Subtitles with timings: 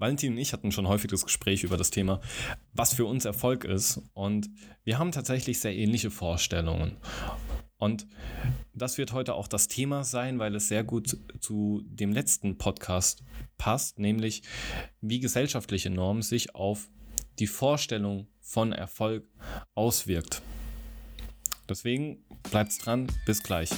[0.00, 2.22] Valentin und ich hatten schon häufig das Gespräch über das Thema,
[2.72, 4.00] was für uns Erfolg ist.
[4.14, 4.48] Und
[4.82, 6.96] wir haben tatsächlich sehr ähnliche Vorstellungen.
[7.76, 8.06] Und
[8.72, 13.22] das wird heute auch das Thema sein, weil es sehr gut zu dem letzten Podcast
[13.58, 14.42] passt, nämlich
[15.02, 16.88] wie gesellschaftliche Normen sich auf
[17.38, 19.28] die Vorstellung von Erfolg
[19.74, 20.40] auswirkt.
[21.68, 23.70] Deswegen bleibt's dran, bis gleich.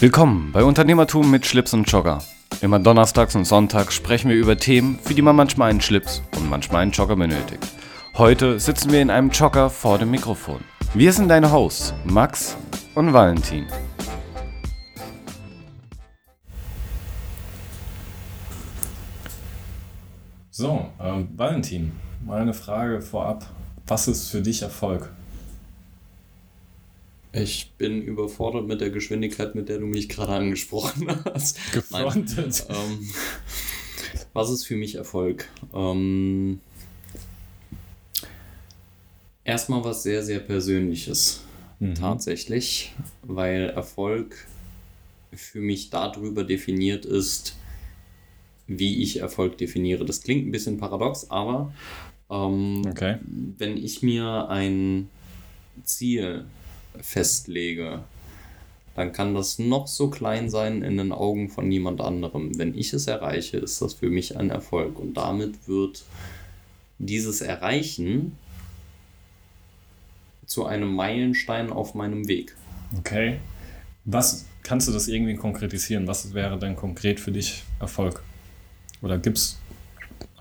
[0.00, 2.22] Willkommen bei Unternehmertum mit Schlips und Jogger.
[2.62, 6.48] Immer donnerstags und sonntags sprechen wir über Themen, für die man manchmal einen Schlips und
[6.48, 7.66] manchmal einen Jogger benötigt.
[8.16, 10.60] Heute sitzen wir in einem Jogger vor dem Mikrofon.
[10.94, 12.56] Wir sind deine Hosts, Max
[12.94, 13.66] und Valentin.
[20.50, 21.92] So, ähm, Valentin,
[22.24, 23.44] mal eine Frage vorab.
[23.86, 25.10] Was ist für dich Erfolg?
[27.42, 31.58] Ich bin überfordert mit der Geschwindigkeit, mit der du mich gerade angesprochen hast.
[31.72, 32.66] Gefrontet.
[32.68, 33.10] ähm,
[34.32, 35.48] was ist für mich Erfolg?
[35.74, 36.60] Ähm,
[39.44, 41.42] erstmal was sehr, sehr Persönliches.
[41.78, 41.94] Mhm.
[41.94, 42.94] Tatsächlich.
[43.22, 44.46] Weil Erfolg
[45.32, 47.56] für mich darüber definiert ist,
[48.66, 50.04] wie ich Erfolg definiere.
[50.04, 51.72] Das klingt ein bisschen paradox, aber
[52.30, 53.18] ähm, okay.
[53.58, 55.08] wenn ich mir ein
[55.84, 56.46] Ziel
[57.00, 58.04] festlege,
[58.94, 62.58] dann kann das noch so klein sein in den Augen von niemand anderem.
[62.58, 64.98] Wenn ich es erreiche, ist das für mich ein Erfolg.
[64.98, 66.04] Und damit wird
[66.98, 68.38] dieses Erreichen
[70.46, 72.56] zu einem Meilenstein auf meinem Weg.
[72.98, 73.38] Okay.
[74.04, 76.06] Was kannst du das irgendwie konkretisieren?
[76.06, 78.22] Was wäre denn konkret für dich Erfolg?
[79.02, 79.58] Oder gibt's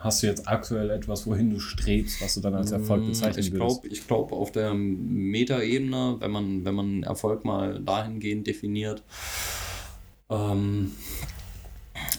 [0.06, 3.44] Hast du jetzt aktuell etwas, wohin du strebst, was du dann als Erfolg mm, bezeichnen
[3.44, 4.02] ich glaub, würdest?
[4.02, 9.02] Ich glaube, auf der Metaebene, wenn man, wenn man Erfolg mal dahingehend definiert,
[10.30, 10.92] ähm,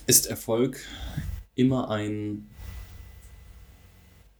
[0.09, 0.81] ist Erfolg
[1.55, 2.48] immer ein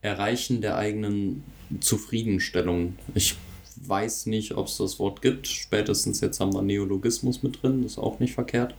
[0.01, 1.45] Erreichen der eigenen
[1.79, 2.99] Zufriedenstellung.
[3.15, 3.37] Ich
[3.77, 5.47] weiß nicht, ob es das Wort gibt.
[5.47, 8.75] Spätestens jetzt haben wir Neologismus mit drin, das ist auch nicht verkehrt.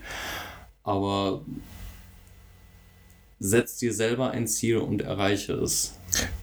[0.84, 1.42] Aber
[3.40, 5.98] setz dir selber ein Ziel und erreiche es.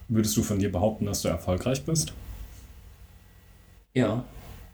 [0.08, 2.12] Würdest du von dir behaupten, dass du erfolgreich bist?
[3.94, 4.24] Ja.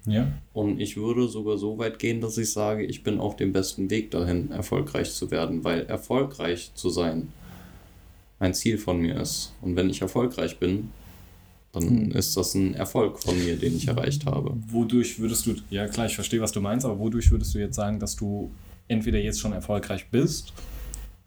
[0.06, 0.32] Ja.
[0.52, 3.90] Und ich würde sogar so weit gehen, dass ich sage, ich bin auf dem besten
[3.90, 7.28] Weg dahin, erfolgreich zu werden, weil erfolgreich zu sein
[8.38, 9.52] ein Ziel von mir ist.
[9.60, 10.90] Und wenn ich erfolgreich bin,
[11.72, 12.12] dann hm.
[12.12, 14.54] ist das ein Erfolg von mir, den ich erreicht habe.
[14.68, 17.76] Wodurch würdest du, ja klar, ich verstehe, was du meinst, aber wodurch würdest du jetzt
[17.76, 18.50] sagen, dass du
[18.88, 20.52] entweder jetzt schon erfolgreich bist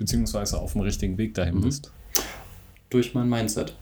[0.03, 1.61] beziehungsweise auf dem richtigen Weg dahin mhm.
[1.61, 1.93] bist?
[2.89, 3.77] Durch mein Mindset.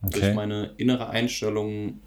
[0.00, 0.20] Okay.
[0.20, 2.00] Durch meine innere Einstellung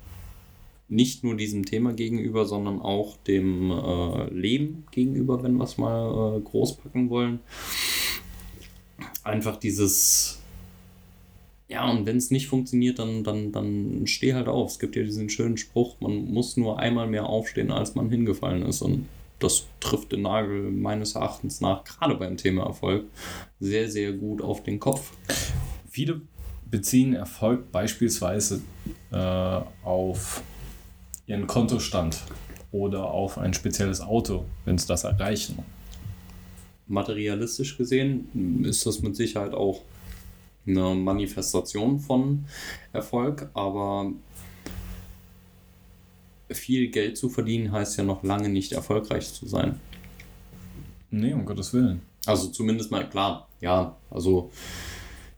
[0.88, 6.38] nicht nur diesem Thema gegenüber, sondern auch dem äh, Leben gegenüber, wenn wir es mal
[6.38, 7.40] äh, groß packen wollen.
[9.24, 10.40] Einfach dieses,
[11.68, 14.72] ja, und wenn es nicht funktioniert, dann, dann, dann steh halt auf.
[14.72, 18.64] Es gibt ja diesen schönen Spruch, man muss nur einmal mehr aufstehen, als man hingefallen
[18.64, 18.82] ist.
[18.82, 19.08] Und
[19.40, 23.06] das trifft den Nagel meines Erachtens nach, gerade beim Thema Erfolg,
[23.60, 25.12] sehr, sehr gut auf den Kopf.
[25.90, 26.22] Viele
[26.70, 28.62] beziehen Erfolg beispielsweise
[29.12, 30.42] äh, auf
[31.28, 32.24] ihren Kontostand
[32.72, 35.60] oder auf ein spezielles Auto, wenn sie das erreichen.
[36.88, 39.82] Materialistisch gesehen ist das mit Sicherheit auch
[40.68, 42.46] eine Manifestation von
[42.92, 44.12] Erfolg, aber
[46.52, 49.80] viel Geld zu verdienen heißt ja noch lange nicht erfolgreich zu sein.
[51.12, 52.02] Nee, um Gottes Willen.
[52.26, 54.52] Also zumindest mal klar, ja, also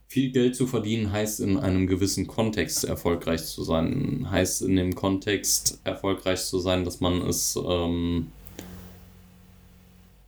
[0.07, 4.28] viel Geld zu verdienen heißt in einem gewissen Kontext erfolgreich zu sein.
[4.29, 8.28] Heißt in dem Kontext erfolgreich zu sein, dass man es, ähm,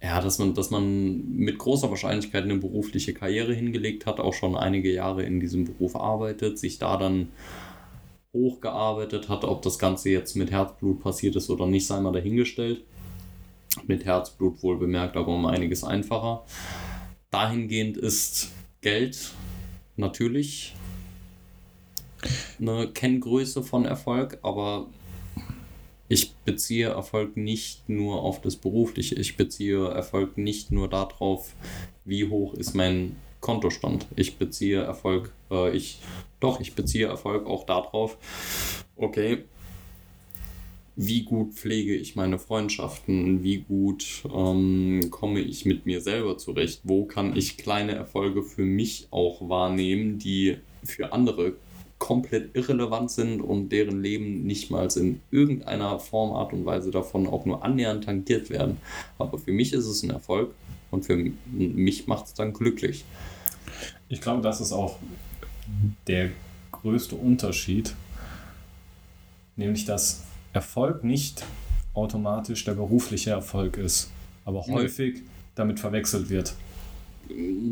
[0.01, 4.55] ja, dass man, dass man mit großer Wahrscheinlichkeit eine berufliche Karriere hingelegt hat, auch schon
[4.55, 7.29] einige Jahre in diesem Beruf arbeitet, sich da dann
[8.33, 9.43] hochgearbeitet hat.
[9.43, 12.83] Ob das Ganze jetzt mit Herzblut passiert ist oder nicht, sei mal dahingestellt.
[13.87, 16.43] Mit Herzblut wohl bemerkt, aber um einiges einfacher.
[17.31, 18.51] Dahingehend ist
[18.81, 19.31] Geld
[19.95, 20.73] natürlich
[22.59, 24.87] eine Kenngröße von Erfolg, aber
[26.07, 29.15] ich beziehe Erfolg nicht nur auf das Berufliche.
[29.15, 31.53] Ich beziehe Erfolg nicht nur darauf,
[32.03, 34.05] wie hoch ist mein Kontostand.
[34.15, 35.99] Ich beziehe Erfolg, äh, ich,
[36.39, 38.17] doch, ich beziehe Erfolg auch darauf,
[38.95, 39.43] okay,
[41.01, 46.81] wie gut pflege ich meine Freundschaften, wie gut ähm, komme ich mit mir selber zurecht,
[46.83, 51.53] wo kann ich kleine Erfolge für mich auch wahrnehmen, die für andere
[51.99, 57.27] komplett irrelevant sind und deren Leben nicht mal in irgendeiner Form, Art und Weise davon
[57.27, 58.77] auch nur annähernd tangiert werden.
[59.17, 60.53] Aber für mich ist es ein Erfolg
[60.91, 63.05] und für mich macht es dann glücklich.
[64.07, 64.97] Ich glaube, das ist auch
[66.07, 66.31] der
[66.71, 67.93] größte Unterschied,
[69.55, 71.45] nämlich dass Erfolg nicht
[71.93, 74.09] automatisch der berufliche Erfolg ist,
[74.45, 75.21] aber häufig
[75.55, 76.55] damit verwechselt wird.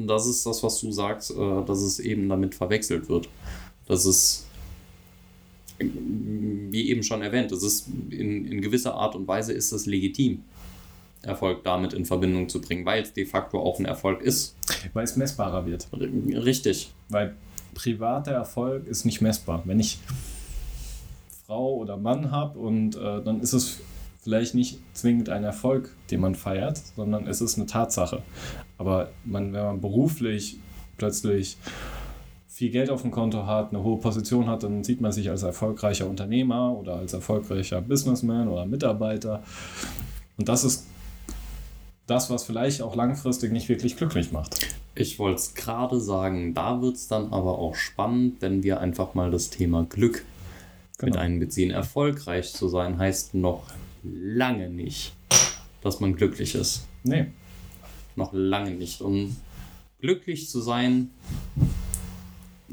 [0.05, 3.27] Das ist das, was du sagst, äh, dass es eben damit verwechselt wird.
[3.87, 4.45] Das ist,
[5.79, 10.43] wie eben schon erwähnt, das ist in, in gewisser Art und Weise ist es legitim,
[11.21, 14.55] Erfolg damit in Verbindung zu bringen, weil es de facto auch ein Erfolg ist.
[14.93, 15.87] Weil es messbarer wird.
[15.91, 16.91] Richtig.
[17.09, 17.35] Weil
[17.73, 19.61] privater Erfolg ist nicht messbar.
[19.65, 19.99] Wenn ich
[21.45, 23.79] Frau oder Mann habe und äh, dann ist es
[24.21, 28.23] vielleicht nicht zwingend ein Erfolg, den man feiert, sondern es ist eine Tatsache.
[28.77, 30.59] Aber man, wenn man beruflich
[30.97, 31.57] plötzlich
[32.47, 35.43] viel Geld auf dem Konto hat, eine hohe Position hat, dann sieht man sich als
[35.43, 39.43] erfolgreicher Unternehmer oder als erfolgreicher Businessman oder Mitarbeiter.
[40.37, 40.86] Und das ist
[42.07, 44.65] das, was vielleicht auch langfristig nicht wirklich glücklich macht.
[44.95, 49.13] Ich wollte es gerade sagen, da wird es dann aber auch spannend, wenn wir einfach
[49.13, 50.23] mal das Thema Glück
[50.97, 51.11] genau.
[51.11, 51.69] mit einbeziehen.
[51.69, 53.63] Erfolgreich zu sein heißt noch
[54.03, 55.13] lange nicht,
[55.81, 56.87] dass man glücklich ist.
[57.03, 57.27] Nee.
[58.15, 59.01] Noch lange nicht.
[59.01, 59.35] Und
[59.99, 61.11] glücklich zu sein,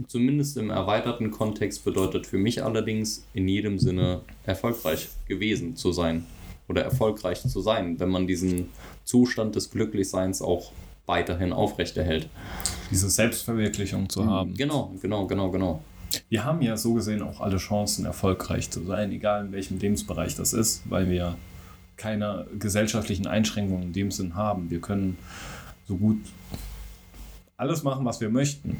[0.06, 6.24] zumindest im erweiterten Kontext, bedeutet für mich allerdings in jedem Sinne erfolgreich gewesen zu sein
[6.68, 8.68] oder erfolgreich zu sein, wenn man diesen
[9.04, 10.72] Zustand des Glücklichseins auch
[11.06, 12.28] weiterhin aufrechterhält.
[12.90, 14.54] Diese Selbstverwirklichung zu haben.
[14.54, 15.82] Genau, genau, genau, genau.
[16.28, 20.36] Wir haben ja so gesehen auch alle Chancen, erfolgreich zu sein, egal in welchem Lebensbereich
[20.36, 21.36] das ist, weil wir
[21.96, 24.70] keine gesellschaftlichen Einschränkungen in dem Sinn haben.
[24.70, 25.18] Wir können
[25.86, 26.18] so gut
[27.56, 28.76] alles machen, was wir möchten.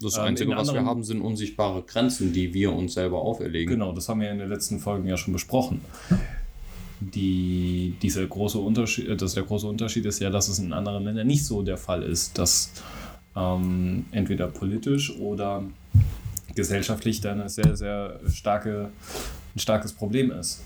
[0.00, 3.74] Das ähm, Einzige, was wir haben, sind unsichtbare Grenzen, die wir uns selber auferlegen.
[3.74, 5.80] Genau, das haben wir in den letzten Folgen ja schon besprochen
[7.00, 11.04] die, dieser große Unterschied, äh, dass der große Unterschied ist ja, dass es in anderen
[11.04, 12.72] Ländern nicht so der Fall ist, dass
[13.36, 15.64] ähm, entweder politisch oder
[16.54, 18.90] gesellschaftlich dann ein sehr, sehr starke,
[19.54, 20.62] ein starkes Problem ist.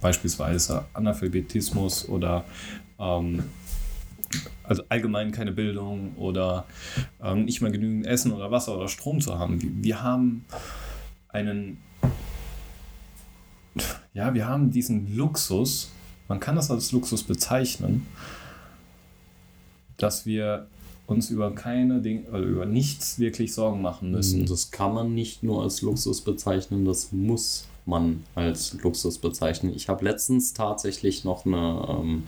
[0.00, 2.44] Beispielsweise Analphabetismus oder
[2.98, 3.44] ähm,
[4.62, 6.66] also allgemein keine Bildung oder
[7.22, 9.58] ähm, nicht mal genügend Essen oder Wasser oder Strom zu haben.
[9.82, 10.44] Wir haben
[11.28, 11.78] einen
[14.16, 15.90] ja, wir haben diesen Luxus,
[16.26, 18.06] man kann das als Luxus bezeichnen,
[19.98, 20.68] dass wir
[21.06, 24.46] uns über keine Dinge oder über nichts wirklich Sorgen machen müssen.
[24.46, 29.74] Das kann man nicht nur als Luxus bezeichnen, das muss man als Luxus bezeichnen.
[29.76, 32.22] Ich habe letztens tatsächlich noch eine ähm,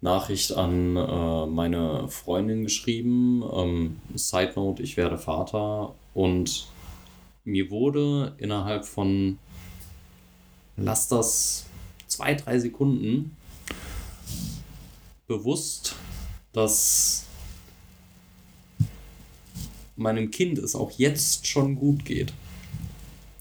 [0.00, 3.44] Nachricht an äh, meine Freundin geschrieben.
[3.54, 6.66] Ähm, Side Note, ich werde Vater und
[7.44, 9.38] mir wurde innerhalb von
[10.78, 11.66] lass das
[12.06, 13.36] zwei, drei Sekunden
[15.26, 15.94] bewusst,
[16.52, 17.26] dass
[19.96, 22.32] meinem Kind es auch jetzt schon gut geht,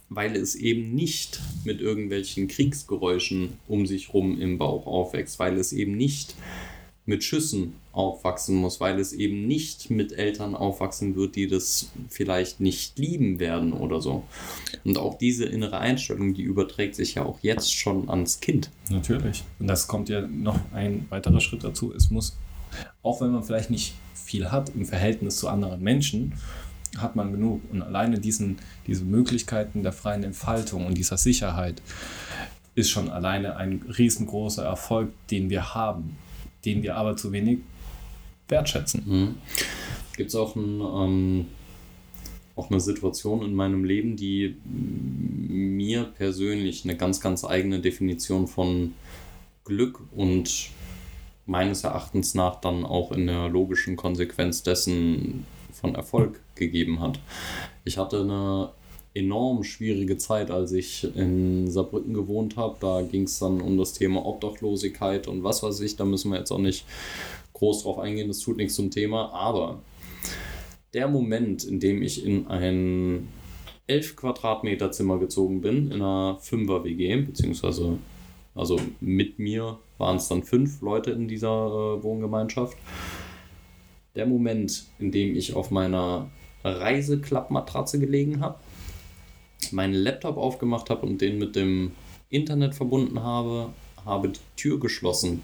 [0.10, 5.72] weil es eben nicht mit irgendwelchen Kriegsgeräuschen um sich rum im Bauch aufwächst, weil es
[5.72, 6.36] eben nicht
[7.08, 12.60] mit Schüssen aufwachsen muss, weil es eben nicht mit Eltern aufwachsen wird, die das vielleicht
[12.60, 14.24] nicht lieben werden oder so.
[14.84, 18.72] Und auch diese innere Einstellung, die überträgt sich ja auch jetzt schon ans Kind.
[18.90, 19.46] Natürlich.
[19.58, 21.94] Und das kommt ja noch ein weiterer Schritt dazu.
[21.94, 22.38] Es muss,
[23.02, 26.34] auch wenn man vielleicht nicht viel hat im Verhältnis zu anderen Menschen,
[26.98, 27.62] hat man genug.
[27.72, 31.82] Und alleine diesen, diese Möglichkeiten der freien Entfaltung und dieser Sicherheit
[32.76, 36.18] ist schon alleine ein riesengroßer Erfolg, den wir haben
[36.66, 37.60] den wir aber zu wenig
[38.48, 39.04] wertschätzen.
[39.06, 39.36] Mhm.
[40.16, 41.46] Gibt es auch, ein, ähm,
[42.56, 48.94] auch eine Situation in meinem Leben, die mir persönlich eine ganz, ganz eigene Definition von
[49.64, 50.70] Glück und
[51.46, 57.20] meines Erachtens nach dann auch in der logischen Konsequenz dessen von Erfolg gegeben hat.
[57.86, 58.72] Ich hatte eine
[59.18, 62.78] enorm schwierige Zeit, als ich in Saarbrücken gewohnt habe.
[62.80, 65.96] Da ging es dann um das Thema Obdachlosigkeit und was weiß ich.
[65.96, 66.86] Da müssen wir jetzt auch nicht
[67.54, 69.32] groß drauf eingehen, das tut nichts zum Thema.
[69.34, 69.80] Aber
[70.94, 73.28] der Moment, in dem ich in ein
[73.88, 77.98] 11 Quadratmeter Zimmer gezogen bin, in einer 5er WG, beziehungsweise
[78.58, 82.76] also mit mir waren es dann fünf Leute in dieser äh, Wohngemeinschaft.
[84.16, 86.32] Der Moment, in dem ich auf meiner
[86.64, 88.58] Reiseklappmatratze gelegen habe,
[89.74, 91.92] meinen Laptop aufgemacht habe und den mit dem
[92.30, 93.70] Internet verbunden habe,
[94.06, 95.42] habe die Tür geschlossen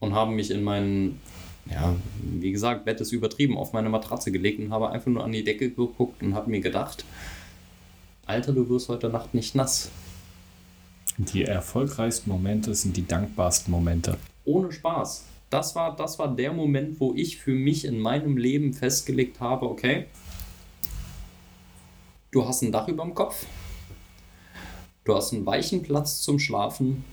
[0.00, 1.20] und habe mich in meinen,
[1.70, 5.32] ja, wie gesagt, Bett ist übertrieben, auf meine Matratze gelegt und habe einfach nur an
[5.32, 7.04] die Decke geguckt und habe mir gedacht,
[8.26, 9.90] Alter, du wirst heute Nacht nicht nass.
[11.18, 14.16] Die erfolgreichsten Momente sind die dankbarsten Momente.
[14.44, 15.26] Ohne Spaß.
[15.50, 19.66] das war, das war der Moment, wo ich für mich in meinem Leben festgelegt habe,
[19.66, 20.06] okay,
[22.34, 23.46] du hast ein Dach über dem Kopf,
[25.04, 27.04] du hast einen weichen Platz zum Schlafen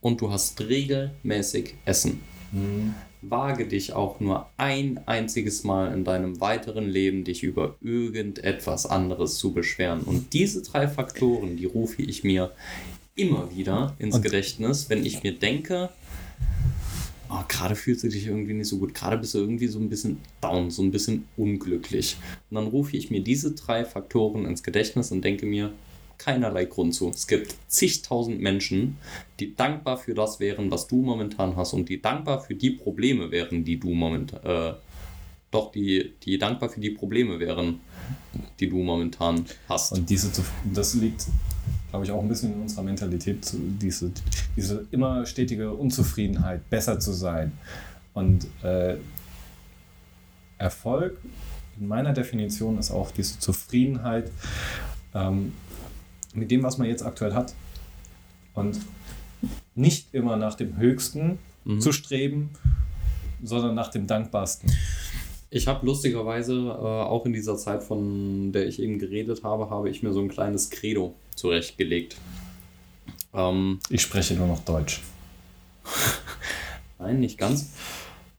[0.00, 2.20] und du hast regelmäßig Essen.
[2.52, 2.94] Mhm.
[3.22, 9.38] Wage dich auch nur ein einziges Mal in deinem weiteren Leben, dich über irgendetwas anderes
[9.38, 10.02] zu beschweren.
[10.02, 12.52] Und diese drei Faktoren, die rufe ich mir
[13.16, 15.88] immer wieder ins und Gedächtnis, wenn ich mir denke,
[17.30, 19.88] oh, gerade fühlst du dich irgendwie nicht so gut, gerade bist du irgendwie so ein
[19.88, 22.16] bisschen down, so ein bisschen unglücklich.
[22.50, 25.72] Und dann rufe ich mir diese drei Faktoren ins Gedächtnis und denke mir,
[26.18, 27.10] keinerlei Grund zu.
[27.10, 28.96] Es gibt zigtausend Menschen,
[29.38, 33.30] die dankbar für das wären, was du momentan hast und die dankbar für die Probleme
[33.30, 34.74] wären, die du momentan, äh,
[35.50, 37.80] doch die, die dankbar für die Probleme wären,
[38.60, 39.92] die du momentan hast.
[39.92, 40.30] Und diese,
[40.72, 41.26] das liegt
[41.96, 43.38] glaube ich, auch ein bisschen in unserer Mentalität,
[43.80, 44.12] diese,
[44.54, 47.52] diese immer stetige Unzufriedenheit, besser zu sein.
[48.12, 48.96] Und äh,
[50.58, 51.18] Erfolg
[51.80, 54.30] in meiner Definition ist auch diese Zufriedenheit
[55.14, 55.54] ähm,
[56.34, 57.54] mit dem, was man jetzt aktuell hat.
[58.52, 58.78] Und
[59.74, 61.80] nicht immer nach dem Höchsten mhm.
[61.80, 62.50] zu streben,
[63.42, 64.70] sondern nach dem Dankbarsten.
[65.48, 69.88] Ich habe lustigerweise äh, auch in dieser Zeit, von der ich eben geredet habe, habe
[69.88, 72.16] ich mir so ein kleines Credo zurechtgelegt.
[73.32, 75.00] Ähm, ich spreche nur noch Deutsch.
[76.98, 77.70] Nein, nicht ganz.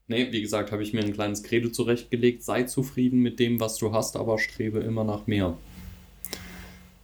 [0.08, 2.42] Nee, wie gesagt, habe ich mir ein kleines Credo zurechtgelegt.
[2.42, 5.56] Sei zufrieden mit dem, was du hast, aber strebe immer nach mehr.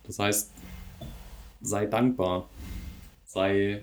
[0.05, 0.51] Das heißt,
[1.61, 2.49] sei dankbar.
[3.27, 3.83] Sei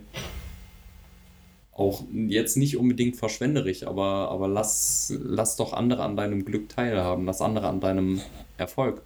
[1.71, 7.25] auch jetzt nicht unbedingt verschwenderisch, aber, aber lass, lass doch andere an deinem Glück teilhaben.
[7.25, 8.21] Lass andere an deinem
[8.57, 9.01] Erfolg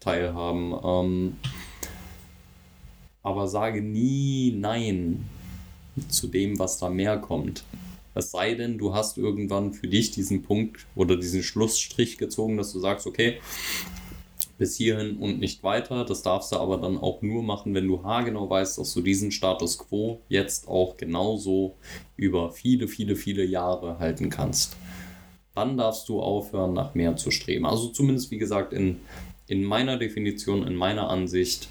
[0.00, 0.74] teilhaben.
[0.84, 1.36] Ähm,
[3.24, 5.24] aber sage nie Nein
[6.08, 7.64] zu dem, was da mehr kommt.
[8.14, 12.72] Es sei denn, du hast irgendwann für dich diesen Punkt oder diesen Schlussstrich gezogen, dass
[12.72, 13.38] du sagst, okay,
[14.56, 16.04] bis hierhin und nicht weiter.
[16.04, 19.32] Das darfst du aber dann auch nur machen, wenn du haargenau weißt, dass du diesen
[19.32, 21.74] Status quo jetzt auch genauso
[22.16, 24.76] über viele, viele, viele Jahre halten kannst.
[25.54, 27.66] Dann darfst du aufhören, nach mehr zu streben.
[27.66, 29.00] Also zumindest, wie gesagt, in,
[29.48, 31.68] in meiner Definition, in meiner Ansicht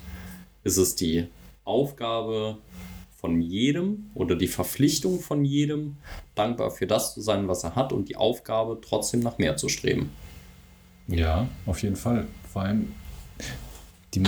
[0.64, 1.28] ist es die
[1.66, 2.58] Aufgabe
[3.24, 5.96] von jedem oder die Verpflichtung von jedem,
[6.36, 9.70] dankbar für das zu sein, was er hat und die Aufgabe trotzdem nach mehr zu
[9.70, 10.10] streben.
[11.08, 12.28] Ja, auf jeden Fall.
[12.52, 12.92] Vor allem
[14.14, 14.24] die,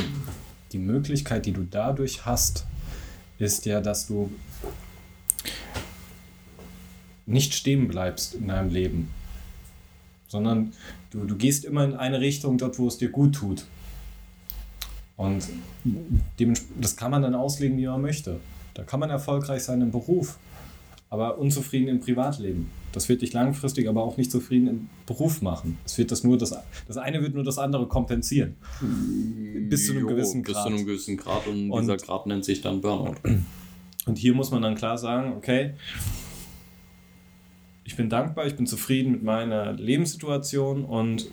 [0.71, 2.65] die Möglichkeit, die du dadurch hast,
[3.37, 4.31] ist ja, dass du
[7.25, 9.11] nicht stehen bleibst in deinem Leben,
[10.27, 10.73] sondern
[11.11, 13.65] du, du gehst immer in eine Richtung dort, wo es dir gut tut.
[15.17, 15.47] Und
[16.79, 18.39] das kann man dann auslegen, wie man möchte.
[18.73, 20.37] Da kann man erfolgreich sein im Beruf,
[21.09, 22.69] aber unzufrieden im Privatleben.
[22.91, 25.77] Das wird dich langfristig aber auch nicht zufrieden im Beruf machen.
[25.85, 26.55] Es wird das nur das,
[26.87, 28.55] das eine wird nur das andere kompensieren.
[29.69, 30.55] Bis zu einem jo, gewissen Grad.
[30.55, 33.15] Bis zu einem gewissen Grad und, und dieser Grad nennt sich dann Burnout.
[34.05, 35.73] Und hier muss man dann klar sagen, okay,
[37.85, 41.27] ich bin dankbar, ich bin zufrieden mit meiner Lebenssituation und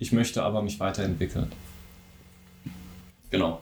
[0.00, 1.52] ich möchte aber mich weiterentwickeln.
[3.30, 3.60] Genau.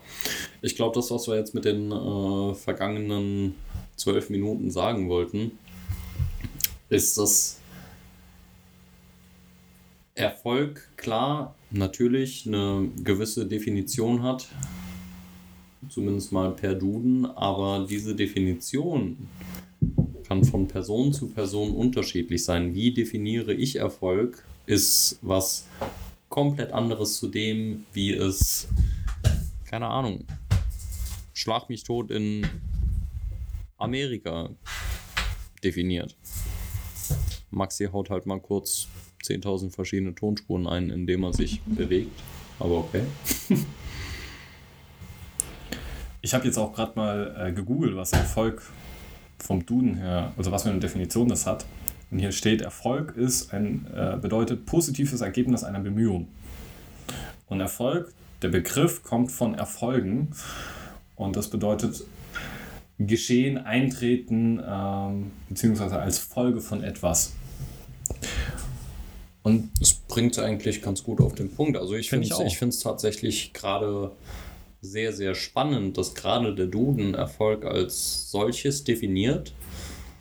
[0.62, 3.54] Ich glaube, das, was wir jetzt mit den äh, vergangenen
[3.96, 5.58] zwölf Minuten sagen wollten,
[6.88, 7.60] ist, dass
[10.14, 14.48] Erfolg klar natürlich eine gewisse Definition hat,
[15.90, 19.28] zumindest mal per Duden, aber diese Definition
[20.26, 22.74] kann von Person zu Person unterschiedlich sein.
[22.74, 25.66] Wie definiere ich Erfolg, ist was
[26.28, 28.68] komplett anderes zu dem, wie es,
[29.64, 30.24] keine Ahnung,
[31.38, 32.44] Schlag mich tot in
[33.76, 34.50] Amerika
[35.62, 36.16] definiert.
[37.52, 38.88] Maxi haut halt mal kurz
[39.22, 42.20] 10.000 verschiedene Tonspuren ein, indem er sich bewegt.
[42.58, 43.02] Aber okay.
[46.22, 48.68] ich habe jetzt auch gerade mal äh, gegoogelt, was Erfolg
[49.38, 51.64] vom Duden her, also was für eine Definition das hat.
[52.10, 56.28] Und hier steht, Erfolg ist ein, äh, bedeutet positives Ergebnis einer Bemühung.
[57.48, 58.12] Und Erfolg,
[58.42, 60.30] der Begriff kommt von Erfolgen.
[61.16, 62.04] Und das bedeutet
[62.98, 67.32] Geschehen, Eintreten, ähm, beziehungsweise als Folge von etwas.
[69.42, 71.76] Und es bringt eigentlich ganz gut auf den Punkt.
[71.76, 74.12] Also ich finde es tatsächlich gerade
[74.80, 79.52] sehr, sehr spannend, dass gerade der Duden Erfolg als solches definiert.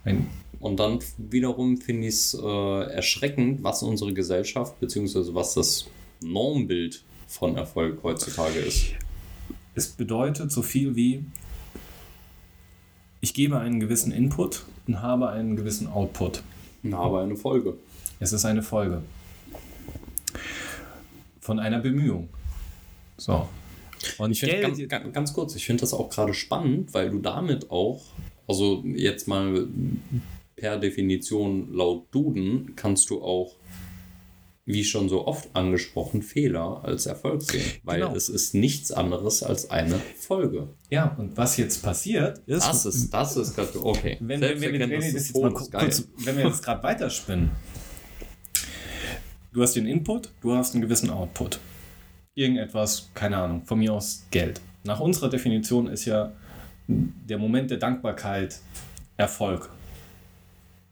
[0.04, 0.28] Ein
[0.60, 5.34] und dann wiederum finde ich es äh, erschreckend, was unsere Gesellschaft bzw.
[5.34, 5.86] was das
[6.20, 8.86] Normbild von Erfolg heutzutage ist.
[9.74, 11.24] Es bedeutet so viel wie,
[13.20, 16.42] ich gebe einen gewissen Input und habe einen gewissen Output.
[16.82, 17.74] Und habe eine Folge.
[18.20, 19.02] Es ist eine Folge
[21.40, 22.28] von einer Bemühung.
[23.16, 23.48] So.
[24.18, 27.20] Und ich finde ganz, ganz, ganz kurz, ich finde das auch gerade spannend, weil du
[27.20, 28.02] damit auch,
[28.46, 29.66] also jetzt mal
[30.58, 33.56] per Definition laut Duden, kannst du auch
[34.68, 37.64] wie schon so oft angesprochen, Fehler als Erfolg sehen.
[37.84, 38.14] Weil genau.
[38.14, 40.68] es ist nichts anderes als eine Folge.
[40.90, 42.68] Ja, und was jetzt passiert ist.
[42.68, 44.18] Das ist, das ist gerade, okay.
[44.20, 47.50] Wenn, wenn, wenn, wenn, jetzt mal kurz, wenn wir jetzt gerade weiterspinnen.
[49.54, 51.60] Du hast den Input, du hast einen gewissen Output.
[52.34, 54.60] Irgendetwas, keine Ahnung, von mir aus Geld.
[54.84, 56.34] Nach unserer Definition ist ja
[56.86, 58.60] der Moment der Dankbarkeit
[59.16, 59.70] Erfolg.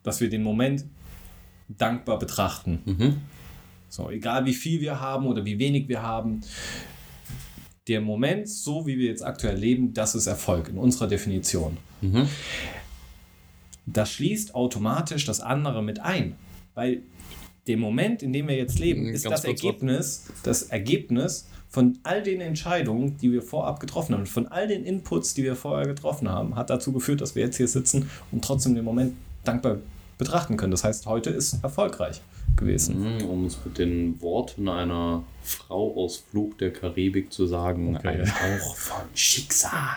[0.06, 0.84] Dass wir den Moment
[1.68, 2.78] dankbar betrachten.
[2.84, 3.16] Mhm.
[3.88, 6.42] So, egal wie viel wir haben oder wie wenig wir haben,
[7.88, 11.76] der Moment, so wie wir jetzt aktuell leben, das ist Erfolg in unserer Definition.
[12.00, 12.28] Mhm.
[13.86, 16.36] Das schließt automatisch das andere mit ein,
[16.74, 17.02] weil
[17.66, 22.22] der Moment, in dem wir jetzt leben, mhm, ist das Ergebnis, das Ergebnis von all
[22.22, 26.28] den Entscheidungen, die wir vorab getroffen haben, von all den Inputs, die wir vorher getroffen
[26.28, 29.78] haben, hat dazu geführt, dass wir jetzt hier sitzen und trotzdem den Moment dankbar
[30.18, 30.70] betrachten können.
[30.70, 32.20] Das heißt, heute ist erfolgreich
[32.56, 33.18] gewesen.
[33.18, 38.08] Mhm, um es mit den Worten einer Frau aus Fluch der Karibik zu sagen, okay.
[38.08, 39.96] ein Hauch von Schicksal.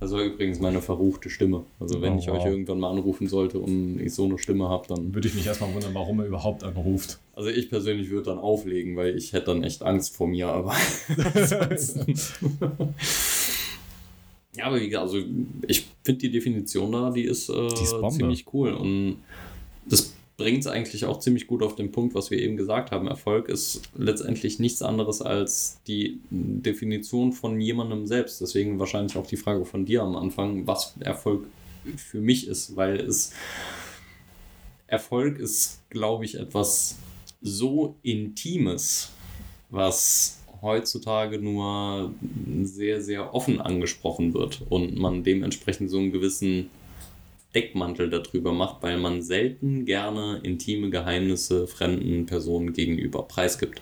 [0.00, 1.64] Das war übrigens meine verruchte Stimme.
[1.78, 4.86] Also wenn oh, ich euch irgendwann mal anrufen sollte und ich so eine Stimme habe,
[4.88, 5.14] dann...
[5.14, 7.18] Würde ich mich erstmal wundern, warum er überhaupt anruft.
[7.34, 10.74] Also ich persönlich würde dann auflegen, weil ich hätte dann echt Angst vor mir, aber...
[14.56, 15.18] Ja, aber wie gesagt, also
[15.66, 18.72] ich finde die Definition da, die ist, äh, die ist ziemlich cool.
[18.72, 19.18] Und
[19.86, 23.08] das bringt es eigentlich auch ziemlich gut auf den Punkt, was wir eben gesagt haben.
[23.08, 28.40] Erfolg ist letztendlich nichts anderes als die Definition von jemandem selbst.
[28.40, 31.46] Deswegen wahrscheinlich auch die Frage von dir am Anfang, was Erfolg
[31.96, 33.32] für mich ist, weil es
[34.86, 36.96] Erfolg ist, glaube ich, etwas
[37.42, 39.10] so Intimes,
[39.68, 42.12] was heutzutage nur
[42.62, 46.70] sehr, sehr offen angesprochen wird und man dementsprechend so einen gewissen
[47.54, 53.80] Deckmantel darüber macht, weil man selten gerne intime Geheimnisse fremden Personen gegenüber preisgibt.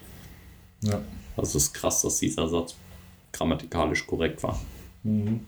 [0.83, 1.01] Ja.
[1.37, 2.77] Das ist krass, dass dieser Satz
[3.33, 4.61] grammatikalisch korrekt war.
[5.03, 5.41] Mhm.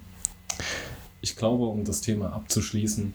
[1.22, 3.14] Ich glaube, um das Thema abzuschließen,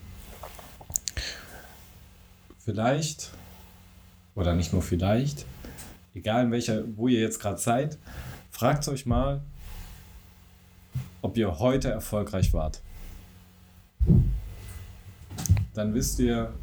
[2.64, 3.30] vielleicht,
[4.34, 5.46] oder nicht nur vielleicht,
[6.16, 7.98] egal in welcher, wo ihr jetzt gerade seid,
[8.50, 9.42] fragt euch mal,
[11.22, 12.80] ob ihr heute erfolgreich wart.
[15.74, 16.54] Dann wisst ihr,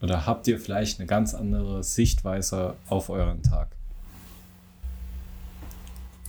[0.00, 3.68] oder habt ihr vielleicht eine ganz andere Sichtweise auf euren Tag.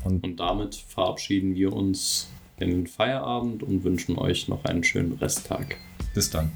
[0.03, 5.13] Und, und damit verabschieden wir uns in den Feierabend und wünschen euch noch einen schönen
[5.13, 5.77] Resttag.
[6.13, 6.51] Bis dann.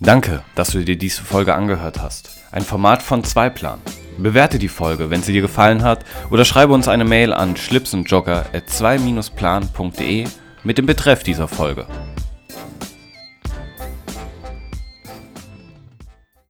[0.00, 2.30] Danke, dass du dir diese Folge angehört hast.
[2.52, 3.80] Ein Format von Zweiplan.
[4.16, 8.46] Bewerte die Folge, wenn sie dir gefallen hat, oder schreibe uns eine Mail an schlipsundjogger
[8.52, 10.26] at 2-plan.de
[10.64, 11.86] mit dem Betreff dieser Folge.